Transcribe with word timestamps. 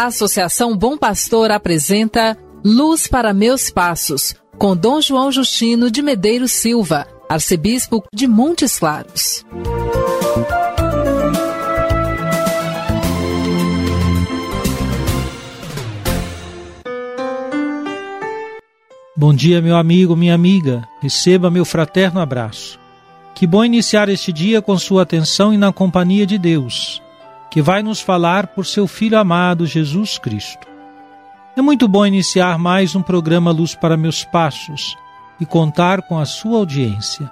A 0.00 0.06
Associação 0.06 0.74
Bom 0.74 0.96
Pastor 0.96 1.50
apresenta 1.50 2.34
Luz 2.64 3.06
para 3.06 3.34
Meus 3.34 3.68
Passos, 3.68 4.34
com 4.56 4.74
Dom 4.74 4.98
João 4.98 5.30
Justino 5.30 5.90
de 5.90 6.00
Medeiros 6.00 6.52
Silva, 6.52 7.06
arcebispo 7.28 8.02
de 8.10 8.26
Montes 8.26 8.78
Claros. 8.78 9.44
Bom 19.14 19.34
dia, 19.34 19.60
meu 19.60 19.76
amigo, 19.76 20.16
minha 20.16 20.34
amiga. 20.34 20.82
Receba 21.02 21.50
meu 21.50 21.66
fraterno 21.66 22.20
abraço. 22.20 22.80
Que 23.34 23.46
bom 23.46 23.62
iniciar 23.62 24.08
este 24.08 24.32
dia 24.32 24.62
com 24.62 24.78
sua 24.78 25.02
atenção 25.02 25.52
e 25.52 25.58
na 25.58 25.70
companhia 25.74 26.24
de 26.24 26.38
Deus, 26.38 27.02
que 27.50 27.60
vai 27.60 27.82
nos 27.82 28.00
falar 28.00 28.46
por 28.48 28.64
seu 28.64 28.86
Filho 28.86 29.18
amado 29.18 29.66
Jesus 29.66 30.18
Cristo. 30.18 30.66
É 31.56 31.60
muito 31.60 31.88
bom 31.88 32.06
iniciar 32.06 32.56
mais 32.56 32.94
um 32.94 33.02
programa 33.02 33.50
Luz 33.50 33.74
para 33.74 33.96
Meus 33.96 34.22
Passos 34.22 34.96
e 35.40 35.44
contar 35.44 36.02
com 36.02 36.16
a 36.16 36.24
sua 36.24 36.58
audiência. 36.58 37.28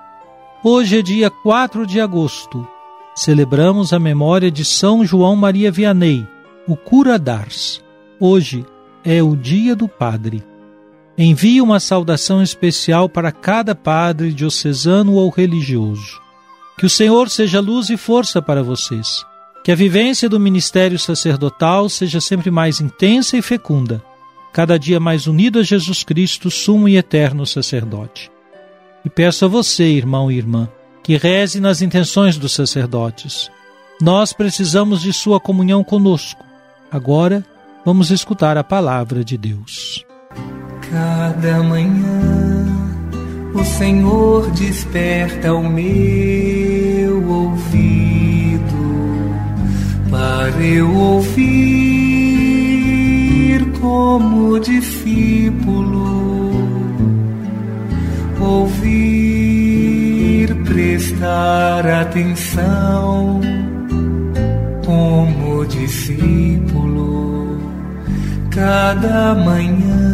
Hoje 0.63 0.99
é 0.99 1.03
dia 1.03 1.31
4 1.31 1.87
de 1.87 2.01
agosto. 2.01 2.67
Celebramos 3.15 3.93
a 3.93 3.99
memória 3.99 4.51
de 4.51 4.65
São 4.65 5.05
João 5.05 5.37
Maria 5.37 5.71
Vianney, 5.71 6.27
o 6.67 6.77
cura 6.77 7.17
d'Ars. 7.17 7.83
Hoje 8.19 8.67
é 9.05 9.23
o 9.23 9.37
dia 9.37 9.77
do 9.77 9.87
Padre. 9.87 10.45
Envie 11.17 11.61
uma 11.61 11.79
saudação 11.79 12.43
especial 12.43 13.09
para 13.09 13.31
cada 13.31 13.75
padre 13.75 14.33
diocesano 14.33 15.15
ou 15.15 15.31
religioso. 15.31 16.21
Que 16.77 16.87
o 16.87 16.91
Senhor 16.91 17.29
seja 17.29 17.61
luz 17.61 17.89
e 17.91 17.97
força 17.97 18.41
para 18.43 18.63
vocês. 18.63 19.28
Que 19.69 19.73
a 19.73 19.77
vivência 19.77 20.31
do 20.31 20.41
ministério 20.41 20.99
sacerdotal 20.99 21.91
seja 21.91 22.23
sempre 22.23 22.51
mais 22.51 22.81
intensa 22.81 23.37
e 23.37 23.43
fecunda, 23.43 24.03
cada 24.51 24.79
dia 24.79 24.99
mais 24.99 25.27
unido 25.27 25.59
a 25.59 25.63
Jesus 25.63 26.03
Cristo, 26.03 26.51
sumo 26.51 26.89
e 26.89 26.97
eterno 26.97 27.45
sacerdote. 27.45 28.31
E 29.05 29.11
peço 29.11 29.45
a 29.45 29.49
você, 29.49 29.85
irmão 29.85 30.33
e 30.33 30.39
irmã, 30.39 30.71
que 31.03 31.19
reze 31.19 31.61
nas 31.61 31.83
intenções 31.83 32.39
dos 32.39 32.53
sacerdotes. 32.53 33.51
Nós 34.01 34.33
precisamos 34.33 35.03
de 35.03 35.13
sua 35.13 35.39
comunhão 35.39 35.85
conosco. 35.85 36.43
Agora, 36.91 37.45
vamos 37.85 38.11
escutar 38.11 38.57
a 38.57 38.65
palavra 38.65 39.23
de 39.23 39.37
Deus. 39.37 40.03
Cada 40.91 41.63
manhã 41.63 42.65
o 43.55 43.63
Senhor 43.63 44.51
desperta 44.53 45.53
o 45.53 45.63
meu 45.63 46.68
eu 50.61 50.95
ouvir 50.95 51.39
como 53.81 54.61
discípulo, 54.61 56.53
ouvir, 58.41 60.55
prestar 60.65 61.87
atenção 61.87 63.41
como 64.85 65.65
discípulo. 65.67 67.59
Cada 68.51 69.35
manhã. 69.35 70.09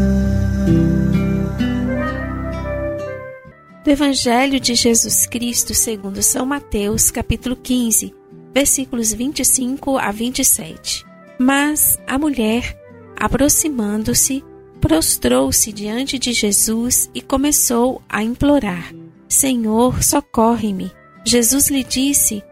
Do 3.84 3.90
Evangelho 3.90 4.58
de 4.58 4.74
Jesus 4.74 5.26
Cristo 5.26 5.74
segundo 5.74 6.22
São 6.22 6.46
Mateus, 6.46 7.10
capítulo 7.10 7.54
15, 7.54 8.14
versículos 8.54 9.12
25 9.12 9.98
a 9.98 10.12
27. 10.12 11.04
Mas 11.38 11.98
a 12.06 12.16
mulher, 12.16 12.78
aproximando-se, 13.16 14.44
prostrou-se 14.80 15.72
diante 15.72 16.18
de 16.18 16.32
Jesus 16.32 17.10
e 17.12 17.20
começou 17.20 18.00
a 18.08 18.22
implorar: 18.22 18.94
Senhor, 19.28 20.02
socorre-me. 20.02 20.92
Jesus 21.24 21.68
lhe 21.68 21.82
disse: 21.82 22.42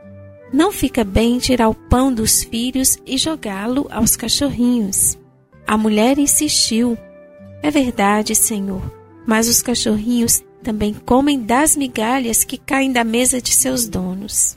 Não 0.52 0.72
fica 0.72 1.04
bem 1.04 1.38
tirar 1.38 1.68
o 1.68 1.74
pão 1.74 2.12
dos 2.12 2.42
filhos 2.42 2.98
e 3.06 3.16
jogá-lo 3.16 3.86
aos 3.90 4.16
cachorrinhos. 4.16 5.16
A 5.66 5.78
mulher 5.78 6.18
insistiu: 6.18 6.98
É 7.62 7.70
verdade, 7.70 8.34
Senhor, 8.34 8.82
mas 9.24 9.48
os 9.48 9.62
cachorrinhos 9.62 10.42
também 10.62 10.94
comem 10.94 11.40
das 11.40 11.76
migalhas 11.76 12.44
que 12.44 12.56
caem 12.56 12.92
da 12.92 13.04
mesa 13.04 13.40
de 13.40 13.52
seus 13.52 13.86
donos. 13.86 14.56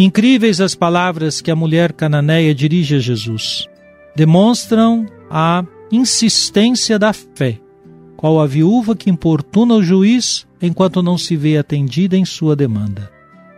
Incríveis 0.00 0.60
as 0.60 0.76
palavras 0.76 1.40
que 1.40 1.50
a 1.50 1.56
mulher 1.56 1.92
cananeia 1.92 2.54
dirige 2.54 2.94
a 2.94 2.98
Jesus. 3.00 3.66
Demonstram 4.14 5.04
a 5.28 5.64
insistência 5.90 6.96
da 7.00 7.12
fé, 7.12 7.58
qual 8.16 8.40
a 8.40 8.46
viúva 8.46 8.94
que 8.94 9.10
importuna 9.10 9.74
o 9.74 9.82
juiz 9.82 10.46
enquanto 10.62 11.02
não 11.02 11.18
se 11.18 11.34
vê 11.34 11.58
atendida 11.58 12.16
em 12.16 12.24
sua 12.24 12.54
demanda. 12.54 13.10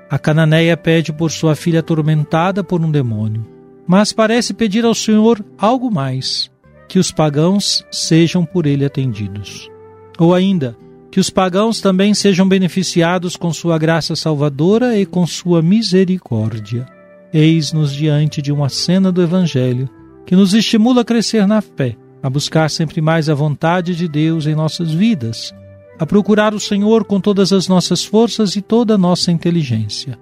A 0.09 0.19
cananeia 0.19 0.79
pede 0.79 1.13
por 1.13 1.31
sua 1.31 1.55
filha 1.55 1.81
atormentada 1.81 2.65
por 2.65 2.81
um 2.81 2.91
demônio, 2.91 3.47
mas 3.87 4.11
parece 4.11 4.55
pedir 4.55 4.87
ao 4.87 4.95
Senhor 4.95 5.45
algo 5.59 5.91
mais 5.91 6.51
que 6.89 6.99
os 6.99 7.13
pagãos 7.13 7.85
sejam 7.93 8.47
por 8.47 8.65
ele 8.65 8.87
atendidos. 8.87 9.71
Ou 10.19 10.35
ainda, 10.35 10.75
que 11.11 11.19
os 11.19 11.29
pagãos 11.29 11.81
também 11.81 12.15
sejam 12.15 12.49
beneficiados 12.49 13.37
com 13.37 13.53
sua 13.53 13.77
graça 13.79 14.15
salvadora 14.15 14.97
e 14.97 15.05
com 15.05 15.27
sua 15.27 15.61
misericórdia. 15.61 16.87
Eis-nos 17.33 17.93
diante 17.93 18.41
de 18.41 18.53
uma 18.53 18.69
cena 18.69 19.11
do 19.11 19.23
Evangelho 19.23 19.89
que 20.25 20.37
nos 20.37 20.55
estimula 20.55 21.01
a 21.01 21.05
crescer 21.05 21.47
na 21.47 21.61
fé, 21.61 21.97
a 22.23 22.31
buscar 22.31 22.71
sempre 22.71 23.01
mais 23.01 23.29
a 23.29 23.35
vontade 23.35 23.97
de 23.97 24.07
Deus 24.07 24.47
em 24.47 24.55
nossas 24.55 24.93
vidas, 24.93 25.53
a 25.99 26.07
procurar 26.07 26.55
o 26.55 26.61
Senhor 26.61 27.05
com 27.05 27.21
todas 27.21 27.53
as 27.53 27.67
nossas 27.67 28.05
forças 28.05 28.55
e 28.55 28.63
toda 28.63 28.95
a 28.95 28.99
nossa 28.99 29.33
inteligência, 29.33 30.19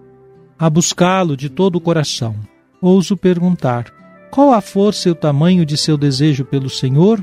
a 0.58 0.70
buscá-lo 0.70 1.36
de 1.36 1.48
todo 1.48 1.76
o 1.76 1.80
coração. 1.80 2.34
Ouso 2.80 3.16
perguntar: 3.16 3.86
qual 4.30 4.52
a 4.52 4.60
força 4.60 5.08
e 5.08 5.12
o 5.12 5.14
tamanho 5.14 5.66
de 5.66 5.76
seu 5.76 5.96
desejo 5.96 6.44
pelo 6.44 6.70
Senhor? 6.70 7.22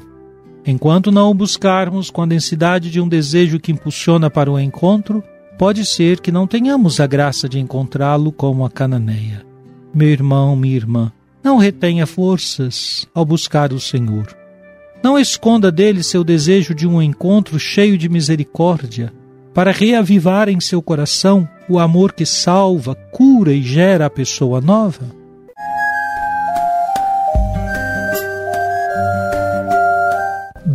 Enquanto 0.66 1.12
não 1.12 1.30
o 1.30 1.34
buscarmos 1.34 2.09
com 2.09 2.24
a 2.24 2.26
densidade 2.26 2.90
de 2.90 3.00
um 3.00 3.08
desejo 3.08 3.59
que 3.59 3.72
impulsiona 3.72 4.30
para 4.30 4.52
o 4.52 4.59
encontro, 4.59 5.24
pode 5.58 5.86
ser 5.86 6.20
que 6.20 6.31
não 6.31 6.48
tenhamos 6.48 7.00
a 7.00 7.06
graça 7.06 7.48
de 7.48 7.59
encontrá-lo 7.59 8.31
como 8.31 8.66
a 8.66 8.70
cananeia. 8.70 9.46
Meu 9.94 10.09
irmão, 10.09 10.56
minha 10.56 10.76
irmã, 10.76 11.12
não 11.44 11.58
retenha 11.58 12.08
forças 12.08 13.08
ao 13.14 13.24
buscar 13.24 13.72
o 13.72 13.80
Senhor. 13.80 14.36
Não 15.03 15.20
esconda 15.20 15.72
dele 15.72 16.02
seu 16.02 16.24
desejo 16.24 16.74
de 16.74 16.88
um 16.88 17.00
encontro 17.00 17.59
cheio 17.59 17.97
de 17.97 18.09
misericórdia, 18.09 19.14
para 19.53 19.72
reavivar 19.72 20.50
em 20.50 20.59
seu 20.59 20.82
coração 20.82 21.47
o 21.70 21.80
amor 21.80 22.12
que 22.12 22.26
salva, 22.26 22.96
cura 23.12 23.53
e 23.53 23.62
gera 23.62 24.08
a 24.08 24.09
pessoa 24.09 24.59
nova. 24.59 25.15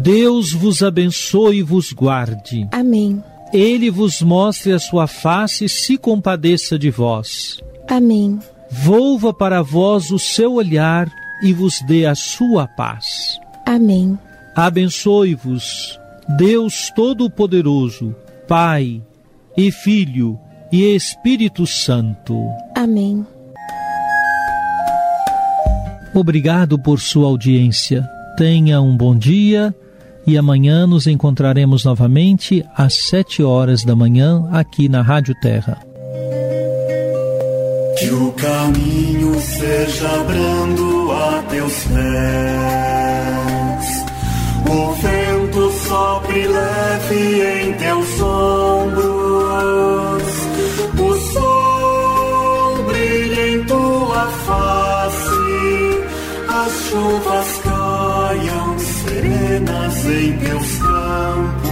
Deus 0.01 0.55
vos 0.55 0.83
abençoe 0.83 1.59
e 1.59 1.63
vos 1.63 1.93
guarde. 1.93 2.67
Amém. 2.73 3.23
Ele 3.53 3.91
vos 3.91 4.23
mostre 4.23 4.73
a 4.73 4.79
sua 4.79 5.07
face 5.07 5.67
e 5.67 5.69
se 5.69 5.99
compadeça 5.99 6.79
de 6.79 6.91
vós. 6.91 7.61
Amém. 7.87 8.39
Volva 8.71 9.35
para 9.35 9.61
vós 9.61 10.11
o 10.11 10.19
seu 10.19 10.55
olhar 10.55 11.07
e 11.43 11.53
vos 11.53 11.83
dê 11.87 12.07
a 12.07 12.15
sua 12.15 12.67
paz. 12.67 13.39
Amém. 13.67 14.19
Abençoe-vos, 14.57 16.01
Deus 16.39 16.91
Todo-Poderoso, 16.97 18.17
Pai 18.49 19.03
e 19.55 19.71
Filho 19.71 20.41
e 20.73 20.95
Espírito 20.95 21.67
Santo. 21.67 22.43
Amém. 22.75 23.27
Obrigado 26.15 26.79
por 26.79 27.01
sua 27.01 27.27
audiência. 27.27 28.09
Tenha 28.39 28.81
um 28.81 28.97
bom 28.97 29.15
dia 29.15 29.75
e 30.31 30.39
amanhã 30.39 30.87
nos 30.87 31.09
encontraremos 31.09 31.85
novamente 31.85 32.65
às 32.77 32.95
sete 33.09 33.43
horas 33.43 33.83
da 33.83 33.97
manhã 33.97 34.49
aqui 34.53 34.89
na 34.89 35.03
Rádio 35.03 35.35
Terra. 35.43 35.77
Que 37.99 38.11
o 38.13 38.31
caminho 38.33 39.41
seja 39.41 40.09
brando 40.29 41.11
a 41.11 41.43
teus 41.51 41.83
pés. 41.83 42.01
O 44.71 44.93
vento 44.93 45.73
sopre 45.85 46.47
leve 46.47 47.65
em 47.65 47.70
serenas 59.51 60.05
em 60.07 60.39
teus 60.39 60.79
campos. 60.79 61.71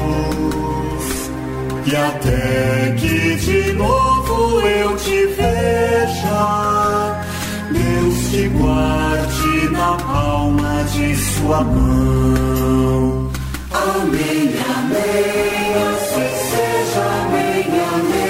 E 1.86 1.96
até 1.96 2.96
que 2.98 3.36
de 3.36 3.72
novo 3.74 4.60
eu 4.60 4.96
te 4.96 5.26
veja, 5.26 7.22
Deus 7.70 8.30
te 8.30 8.48
guarde 8.48 9.68
na 9.70 9.96
palma 9.96 10.84
de 10.92 11.16
sua 11.16 11.62
mão. 11.62 13.30
Amém, 13.70 14.52
amém, 14.76 15.74
assim 15.88 16.30
seja, 16.50 17.04
amém, 17.22 17.66
amém. 17.94 18.26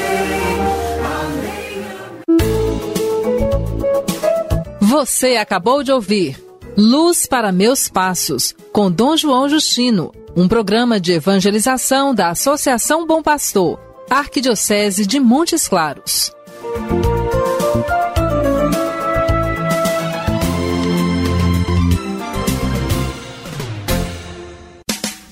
Você 4.81 5.37
acabou 5.37 5.83
de 5.83 5.91
ouvir 5.91 6.49
Luz 6.81 7.27
para 7.27 7.51
Meus 7.51 7.89
Passos, 7.89 8.55
com 8.79 8.93
Dom 8.93 9.17
João 9.17 9.49
Justino, 9.49 10.13
um 10.37 10.47
programa 10.47 11.01
de 11.01 11.11
evangelização 11.11 12.15
da 12.15 12.29
Associação 12.29 13.05
Bom 13.05 13.21
Pastor, 13.21 13.77
Arquidiocese 14.09 15.05
de 15.05 15.19
Montes 15.19 15.67
Claros. 15.67 16.31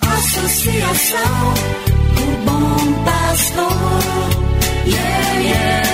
Associação 0.00 1.54
do 2.16 2.50
Bom 2.50 3.04
Pastor, 3.04 3.70
yeah, 4.88 5.40
yeah. 5.40 5.85